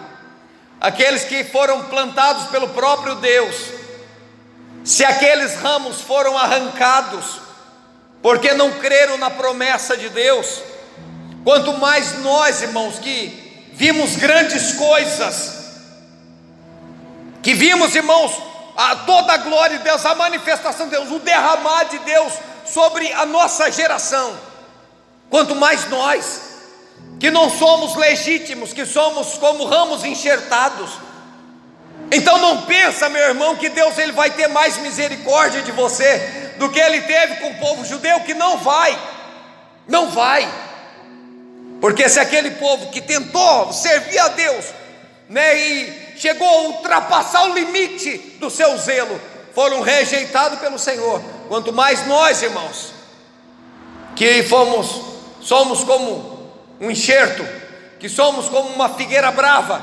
[0.80, 3.56] aqueles que foram plantados pelo próprio Deus,
[4.84, 7.42] se aqueles ramos foram arrancados,
[8.22, 10.62] porque não creram na promessa de Deus,
[11.44, 15.58] quanto mais nós, irmãos, que vimos grandes coisas,
[17.42, 18.32] que vimos, irmãos,
[18.76, 22.34] a toda a glória de Deus, a manifestação de Deus, o derramar de Deus
[22.66, 24.38] sobre a nossa geração,
[25.30, 26.42] quanto mais nós,
[27.20, 30.92] que não somos legítimos, que somos como ramos enxertados.
[32.12, 36.69] Então não pensa, meu irmão, que Deus ele vai ter mais misericórdia de você do
[36.69, 39.00] que ele teve com o povo judeu, que não vai.
[39.88, 40.48] Não vai.
[41.82, 44.65] Porque se aquele povo que tentou servir a Deus,
[45.28, 49.19] né, e chegou a ultrapassar o limite do seu zelo,
[49.56, 51.22] foram rejeitados pelo Senhor.
[51.48, 52.93] Quanto mais nós, irmãos,
[54.15, 55.10] que fomos
[55.41, 57.48] somos como um enxerto,
[58.00, 59.82] que somos como uma figueira brava,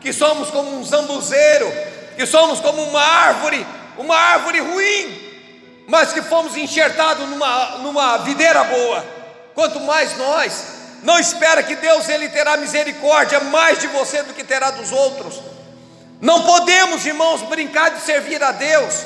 [0.00, 1.72] que somos como um zambuzeiro,
[2.16, 3.64] que somos como uma árvore,
[3.96, 5.25] uma árvore ruim,
[5.86, 9.04] mas que fomos enxertados numa, numa videira boa.
[9.54, 10.64] Quanto mais nós,
[11.02, 15.40] não espera que Deus ele terá misericórdia mais de você do que terá dos outros.
[16.20, 19.04] Não podemos, irmãos, brincar de servir a Deus.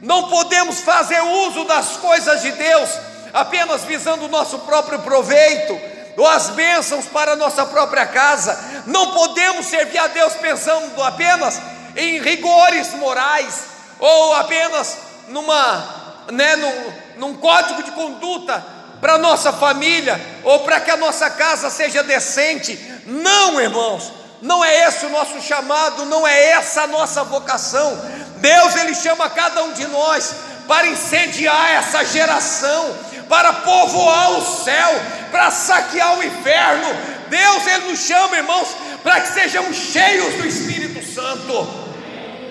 [0.00, 2.90] Não podemos fazer uso das coisas de Deus
[3.32, 5.78] apenas visando o nosso próprio proveito
[6.16, 8.58] ou as bênçãos para a nossa própria casa.
[8.86, 11.60] Não podemos servir a Deus pensando apenas
[11.96, 13.64] em rigores morais
[13.98, 15.97] ou apenas numa,
[16.30, 18.64] né, num, num código de conduta
[19.00, 22.78] para a nossa família ou para que a nossa casa seja decente.
[23.06, 24.12] Não, irmãos,
[24.42, 28.00] não é esse o nosso chamado, não é essa a nossa vocação.
[28.36, 30.34] Deus ele chama cada um de nós
[30.66, 32.94] para incendiar essa geração,
[33.28, 34.90] para povoar o céu,
[35.30, 36.88] para saquear o inferno.
[37.28, 38.68] Deus ele nos chama, irmãos,
[39.02, 41.88] para que sejamos cheios do Espírito Santo.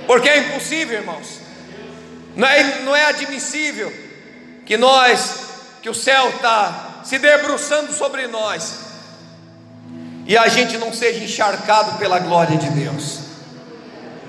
[0.05, 1.36] Porque é impossível, irmãos.
[2.37, 3.91] Não é, não é admissível
[4.65, 5.35] que nós,
[5.81, 8.85] que o céu está se debruçando sobre nós,
[10.25, 13.19] e a gente não seja encharcado pela glória de Deus.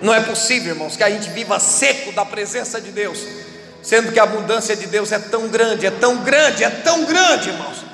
[0.02, 3.18] Não é possível, irmãos, que a gente viva seco da presença de Deus
[3.82, 7.48] sendo que a abundância de Deus é tão grande, é tão grande, é tão grande,
[7.48, 7.84] irmãos,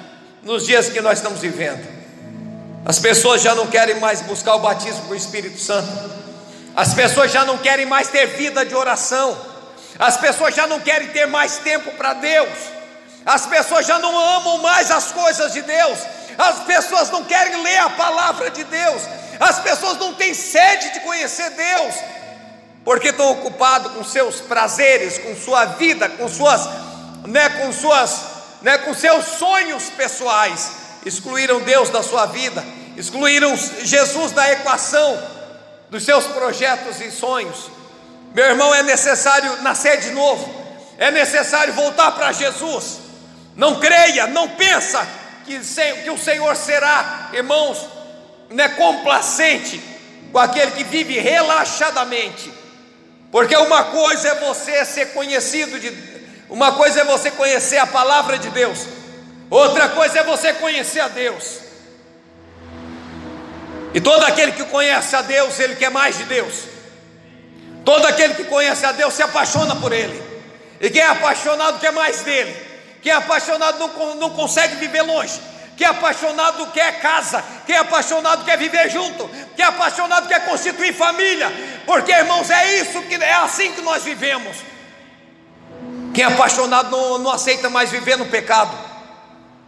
[0.43, 1.87] nos dias que nós estamos vivendo.
[2.85, 5.89] As pessoas já não querem mais buscar o batismo com o Espírito Santo,
[6.75, 9.37] as pessoas já não querem mais ter vida de oração,
[9.99, 12.49] as pessoas já não querem ter mais tempo para Deus,
[13.25, 15.99] as pessoas já não amam mais as coisas de Deus,
[16.37, 19.03] as pessoas não querem ler a palavra de Deus,
[19.41, 21.95] as pessoas não têm sede de conhecer Deus,
[22.85, 26.69] porque estão ocupados com seus prazeres, com sua vida, com suas,
[27.27, 28.21] né, com suas,
[28.63, 30.73] né, com seus sonhos pessoais,
[31.07, 32.63] excluíram Deus da sua vida,
[32.97, 35.35] excluíram Jesus da equação
[35.89, 37.71] dos seus projetos e sonhos.
[38.35, 40.53] Meu irmão, é necessário nascer de novo,
[40.99, 42.99] é necessário voltar para Jesus.
[43.55, 45.07] Não creia, não pensa
[45.47, 45.59] que,
[46.03, 47.89] que o Senhor será, irmãos,
[48.51, 49.81] né, complacente
[50.33, 52.53] com aquele que vive relaxadamente.
[53.31, 56.15] Porque uma coisa é você ser conhecido de
[56.49, 58.87] uma coisa é você conhecer a palavra de Deus,
[59.49, 61.61] outra coisa é você conhecer a Deus.
[63.95, 66.74] E todo aquele que conhece a Deus, ele quer mais de Deus.
[67.85, 70.23] Todo aquele que conhece a Deus se apaixona por Ele.
[70.81, 72.55] E quem é apaixonado quer mais dele.
[73.03, 75.41] Quem é apaixonado não, não consegue viver longe.
[75.77, 77.45] Quem é apaixonado quer casa.
[77.67, 79.29] Quem é apaixonado quer viver junto.
[79.57, 81.53] Quem é apaixonado quer constituir família.
[81.85, 84.57] Porque, irmãos, é isso que é assim que nós vivemos.
[86.15, 88.75] Quem é apaixonado não, não aceita mais viver no pecado.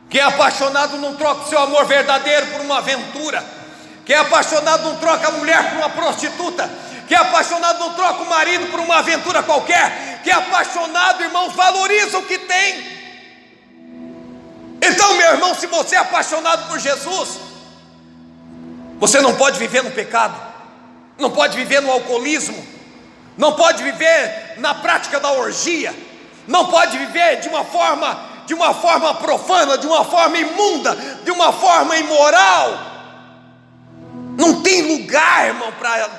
[0.09, 3.45] Quem é apaixonado não troca o seu amor verdadeiro por uma aventura.
[4.05, 6.71] Quem é apaixonado não troca a mulher por uma prostituta.
[7.07, 10.21] Quem é apaixonado não troca o marido por uma aventura qualquer.
[10.23, 12.97] Quem é apaixonado, irmãos, valoriza o que tem.
[14.83, 17.41] Então, meu irmão, se você é apaixonado por Jesus,
[18.99, 20.37] você não pode viver no pecado,
[21.19, 22.67] não pode viver no alcoolismo,
[23.37, 25.95] não pode viver na prática da orgia,
[26.47, 31.33] não pode viver de uma forma de uma forma profana, de uma forma imunda, de
[31.33, 32.96] uma forma imoral.
[34.37, 35.73] Não tem lugar, irmão,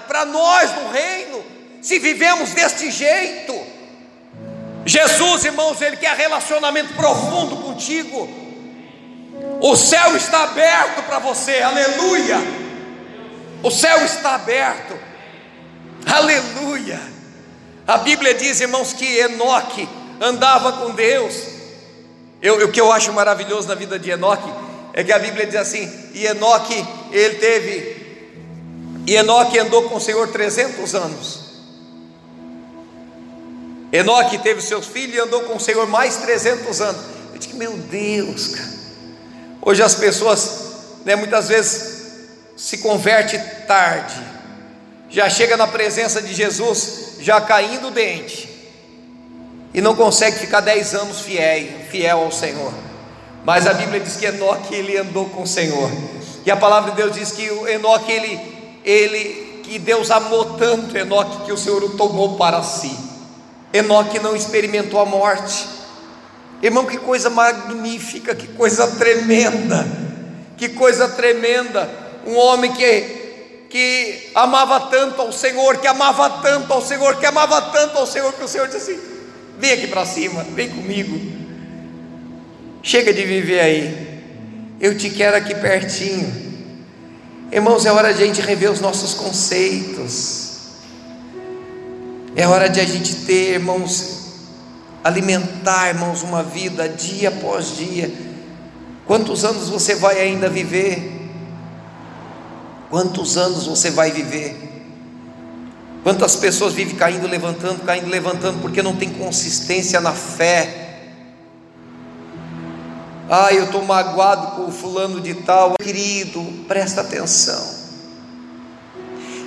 [0.07, 1.43] para nós no reino,
[1.81, 3.53] se vivemos deste jeito.
[4.85, 8.27] Jesus, irmãos, Ele quer relacionamento profundo contigo.
[9.61, 12.37] O céu está aberto para você, aleluia.
[13.63, 14.97] O céu está aberto,
[16.05, 16.99] aleluia.
[17.87, 19.87] A Bíblia diz, irmãos, que Enoque
[20.21, 21.35] andava com Deus.
[22.41, 24.51] Eu, o que eu acho maravilhoso na vida de Enoque
[24.93, 28.06] é que a Bíblia diz assim: e Enoque, ele teve,
[29.07, 31.39] e Enoque andou com o Senhor 300 anos.
[33.91, 37.01] Enoque teve seus filhos e andou com o Senhor mais 300 anos.
[37.33, 38.77] Eu disse: meu Deus, cara.
[39.61, 40.61] Hoje as pessoas,
[41.05, 41.97] né, muitas vezes,
[42.55, 44.21] se converte tarde,
[45.09, 48.47] já chega na presença de Jesus, já caindo o dente
[49.73, 52.73] e não consegue ficar dez anos fiel, fiel ao Senhor.
[53.45, 55.89] Mas a Bíblia diz que Enoque ele andou com o Senhor.
[56.45, 58.56] E a palavra de Deus diz que o Enoque ele,
[58.87, 62.97] ele que Deus amou tanto Enoque que o Senhor o tomou para si.
[63.73, 65.67] Enoque não experimentou a morte.
[66.63, 69.85] Irmão, que coisa magnífica, que coisa tremenda.
[70.55, 71.89] Que coisa tremenda.
[72.25, 73.27] Um homem que
[73.69, 78.31] que amava tanto ao Senhor, que amava tanto ao Senhor, que amava tanto ao Senhor
[78.31, 78.99] que o Senhor disse assim:
[79.59, 81.19] Vem aqui para cima, vem comigo.
[82.81, 84.07] Chega de viver aí.
[84.79, 86.46] Eu te quero aqui pertinho.
[87.51, 90.47] Irmãos, é hora de a gente rever os nossos conceitos.
[92.35, 94.33] É hora de a gente ter, irmãos,
[95.03, 98.13] alimentar, irmãos, uma vida dia após dia.
[99.05, 101.29] Quantos anos você vai ainda viver?
[102.89, 104.67] Quantos anos você vai viver?
[106.03, 110.86] Quantas pessoas vivem caindo, levantando, caindo, levantando, porque não tem consistência na fé.
[113.29, 115.73] Ah, eu estou magoado com o fulano de tal.
[115.81, 117.75] Querido, presta atenção.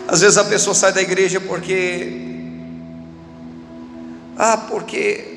[0.06, 2.28] Às vezes a pessoa sai da igreja porque.
[4.36, 5.30] Ah, porque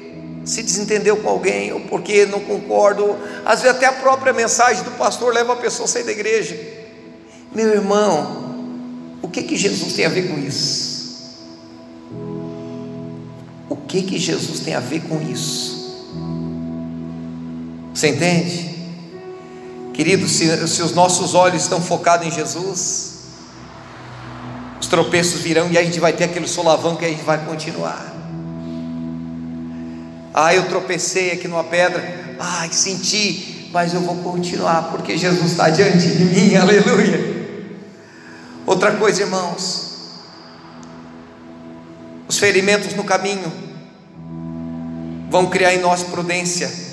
[0.44, 3.16] se desentendeu com alguém, ou porque não concordo.
[3.46, 6.60] Às vezes até a própria mensagem do pastor leva a pessoa a sair da igreja.
[7.56, 8.56] Meu irmão,
[9.22, 10.94] o que que Jesus tem a ver com isso?
[13.70, 15.83] O que que Jesus tem a ver com isso?
[18.04, 18.70] Você entende?
[19.94, 23.14] Querido, se, se os nossos olhos estão focados em Jesus,
[24.82, 28.14] os tropeços virão e a gente vai ter aquele solavão que a gente vai continuar.
[30.34, 35.70] Ah, eu tropecei aqui numa pedra, ai, senti, mas eu vou continuar, porque Jesus está
[35.70, 37.56] diante de mim, aleluia.
[38.66, 39.94] Outra coisa, irmãos,
[42.28, 43.50] os ferimentos no caminho
[45.30, 46.92] vão criar em nós prudência.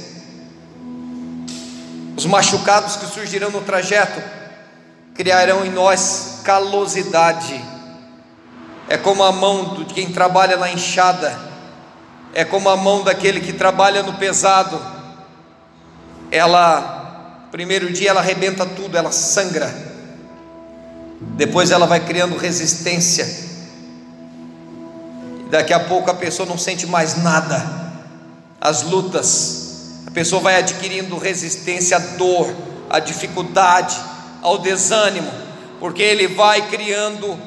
[2.21, 4.21] Os machucados que surgirão no trajeto
[5.15, 7.59] criarão em nós calosidade.
[8.91, 11.35] É como a mão de quem trabalha na enxada,
[12.35, 14.79] é como a mão daquele que trabalha no pesado.
[16.31, 19.75] Ela, primeiro dia ela arrebenta tudo, ela sangra.
[21.39, 23.49] Depois ela vai criando resistência
[25.49, 27.81] daqui a pouco a pessoa não sente mais nada.
[28.61, 29.60] As lutas,
[30.07, 32.53] a pessoa vai adquirindo resistência à dor,
[32.89, 33.97] à dificuldade,
[34.43, 35.31] ao desânimo,
[35.79, 37.39] porque ele vai criando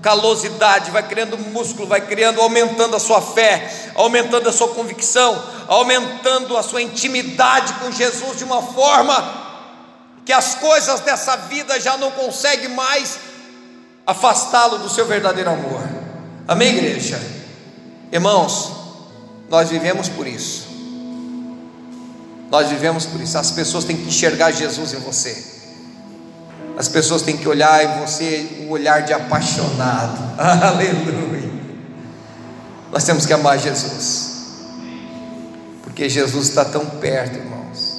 [0.00, 6.56] calosidade, vai criando músculo, vai criando, aumentando a sua fé, aumentando a sua convicção, aumentando
[6.56, 9.46] a sua intimidade com Jesus de uma forma
[10.24, 13.18] que as coisas dessa vida já não conseguem mais
[14.06, 15.80] afastá-lo do seu verdadeiro amor.
[16.46, 17.20] Amém, igreja?
[18.12, 18.72] Irmãos,
[19.48, 20.67] nós vivemos por isso.
[22.50, 23.36] Nós vivemos por isso.
[23.36, 25.44] As pessoas têm que enxergar Jesus em você.
[26.76, 30.18] As pessoas têm que olhar em você um olhar de apaixonado.
[30.38, 31.50] Aleluia.
[32.90, 34.28] Nós temos que amar Jesus.
[35.82, 37.96] Porque Jesus está tão perto, irmãos.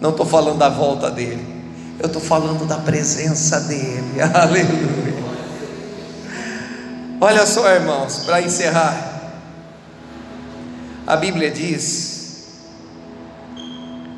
[0.00, 1.54] Não estou falando da volta dele.
[1.98, 4.20] Eu estou falando da presença dele.
[4.20, 5.24] Aleluia.
[7.20, 9.12] Olha só, irmãos, para encerrar.
[11.06, 12.13] A Bíblia diz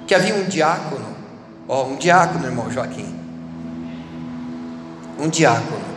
[0.07, 1.17] que havia um diácono,
[1.69, 3.15] ó, um diácono, irmão Joaquim.
[5.19, 5.97] Um diácono.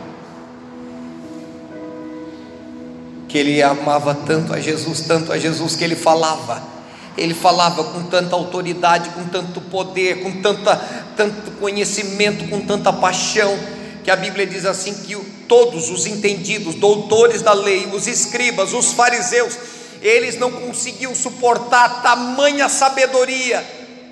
[3.28, 6.70] Que ele amava tanto a Jesus, tanto a Jesus, que ele falava
[7.16, 10.76] ele falava com tanta autoridade, com tanto poder, com tanta,
[11.16, 13.58] tanto conhecimento, com tanta paixão,
[14.02, 18.92] que a Bíblia diz assim: que todos os entendidos, doutores da lei, os escribas, os
[18.92, 19.54] fariseus,
[20.00, 23.62] eles não conseguiam suportar tamanha sabedoria,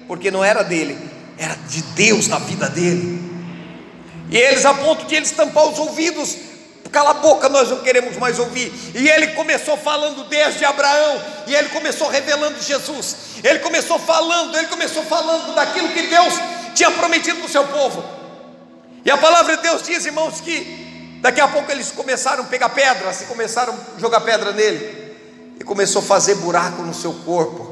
[0.09, 0.99] porque não era dele,
[1.39, 3.23] era de Deus na vida dele.
[4.31, 6.37] E eles, a ponto de eles tampar os ouvidos,
[6.91, 8.73] Cala a boca, nós não queremos mais ouvir.
[8.95, 13.17] E ele começou falando desde Abraão, e ele começou revelando Jesus.
[13.45, 16.35] Ele começou falando, ele começou falando daquilo que Deus
[16.75, 18.03] tinha prometido para o seu povo.
[19.05, 22.71] E a palavra de Deus diz, irmãos, que daqui a pouco eles começaram a pegar
[22.71, 25.15] pedras, e começaram a jogar pedra nele,
[25.61, 27.68] e começou a fazer buraco no seu corpo,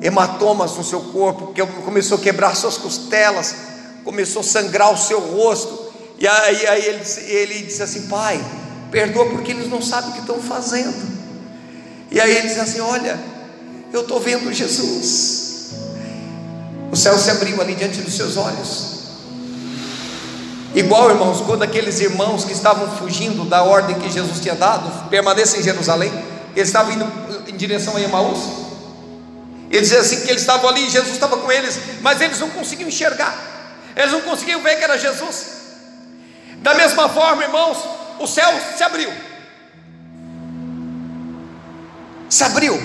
[0.00, 3.54] hematomas no seu corpo, começou a quebrar suas costelas,
[4.04, 5.90] começou a sangrar o seu rosto.
[6.18, 8.42] E aí, aí ele, ele disse assim: Pai,
[8.90, 10.94] perdoa porque eles não sabem o que estão fazendo.
[12.10, 13.18] E aí ele disse assim: Olha,
[13.92, 15.40] eu estou vendo Jesus.
[16.90, 19.00] O céu se abriu ali diante dos seus olhos.
[20.74, 25.60] Igual, irmãos, quando aqueles irmãos que estavam fugindo da ordem que Jesus tinha dado, permanecem
[25.60, 26.12] em Jerusalém,
[26.54, 27.06] eles estavam indo
[27.48, 28.69] em direção a Emaús.
[29.70, 32.88] Ele dizia assim que eles estavam ali, Jesus estava com eles, mas eles não conseguiam
[32.88, 33.32] enxergar,
[33.94, 35.60] eles não conseguiam ver que era Jesus.
[36.56, 37.78] Da mesma forma, irmãos,
[38.18, 39.10] o céu se abriu.
[42.28, 42.80] Se abriu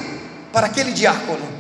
[0.54, 1.54] para aquele diácono.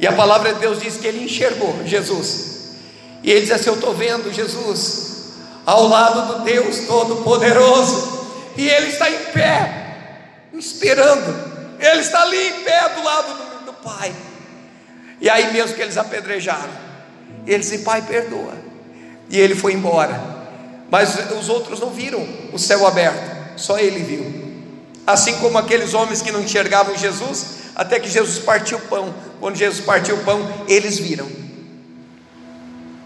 [0.00, 2.76] E a palavra de Deus diz que ele enxergou Jesus.
[3.22, 5.08] E ele diz assim: Eu estou vendo Jesus
[5.66, 8.16] ao lado do Deus Todo-Poderoso.
[8.56, 11.57] E ele está em pé, esperando.
[11.78, 14.12] Ele está ali em pé do lado do, do Pai.
[15.20, 16.70] E aí mesmo que eles apedrejaram,
[17.46, 18.68] ele disse: Pai, perdoa
[19.30, 20.38] e ele foi embora.
[20.90, 24.48] Mas os outros não viram o céu aberto, só ele viu.
[25.06, 29.14] Assim como aqueles homens que não enxergavam Jesus, até que Jesus partiu o pão.
[29.40, 31.28] Quando Jesus partiu o pão, eles viram.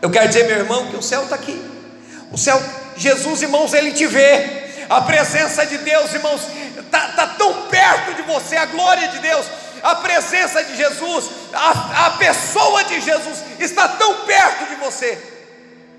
[0.01, 1.61] Eu quero dizer, meu irmão, que o céu está aqui.
[2.33, 2.61] O céu,
[2.97, 4.62] Jesus, irmãos, ele te vê.
[4.97, 6.41] A presença de Deus, irmãos,
[6.77, 9.47] está tá tão perto de você, a glória de Deus,
[9.83, 15.33] a presença de Jesus, a, a pessoa de Jesus está tão perto de você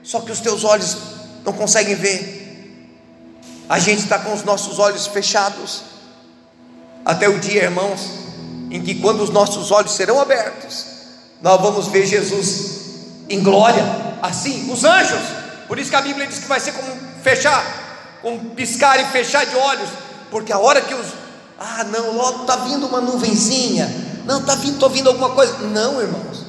[0.04, 0.98] só que os teus olhos
[1.46, 2.42] não conseguem ver.
[3.70, 5.84] A gente está com os nossos olhos fechados,
[7.06, 8.02] até o dia, irmãos,
[8.70, 10.86] em que quando os nossos olhos serão abertos,
[11.42, 12.82] nós vamos ver Jesus
[13.30, 13.84] em glória,
[14.22, 15.22] assim, os anjos.
[15.68, 17.64] Por isso que a Bíblia diz que vai ser como fechar,
[18.24, 19.90] como piscar e fechar de olhos,
[20.32, 21.06] porque a hora que os
[21.60, 23.90] ah, não, logo está vindo uma nuvenzinha,
[24.26, 25.60] não, está vindo, vindo alguma coisa.
[25.60, 26.44] Não, irmãos.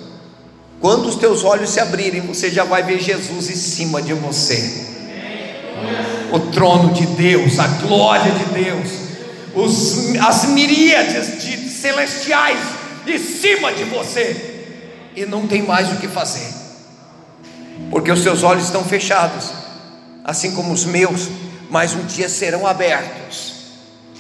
[0.81, 4.93] Quando os teus olhos se abrirem, você já vai ver Jesus em cima de você.
[6.33, 8.89] O trono de Deus, a glória de Deus,
[9.55, 12.59] os, as miríades de celestiais
[13.07, 14.64] em cima de você,
[15.14, 16.53] e não tem mais o que fazer,
[17.91, 19.51] porque os seus olhos estão fechados,
[20.25, 21.29] assim como os meus,
[21.75, 23.53] mas um dia serão abertos,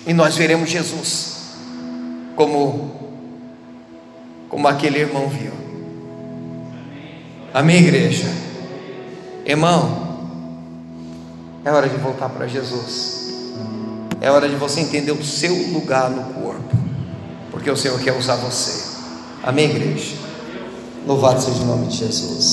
[0.04, 1.52] e nós veremos Jesus,
[2.34, 3.12] como,
[4.48, 5.52] como aquele irmão viu.
[7.54, 8.26] Amém, igreja?
[9.46, 10.18] Irmão,
[11.64, 13.32] é hora de voltar para Jesus.
[14.20, 16.76] É hora de você entender o seu lugar no corpo,
[17.52, 18.98] porque o Senhor quer usar você.
[19.44, 20.16] Amém, igreja?
[21.06, 22.44] Louvado seja o nome de Jesus.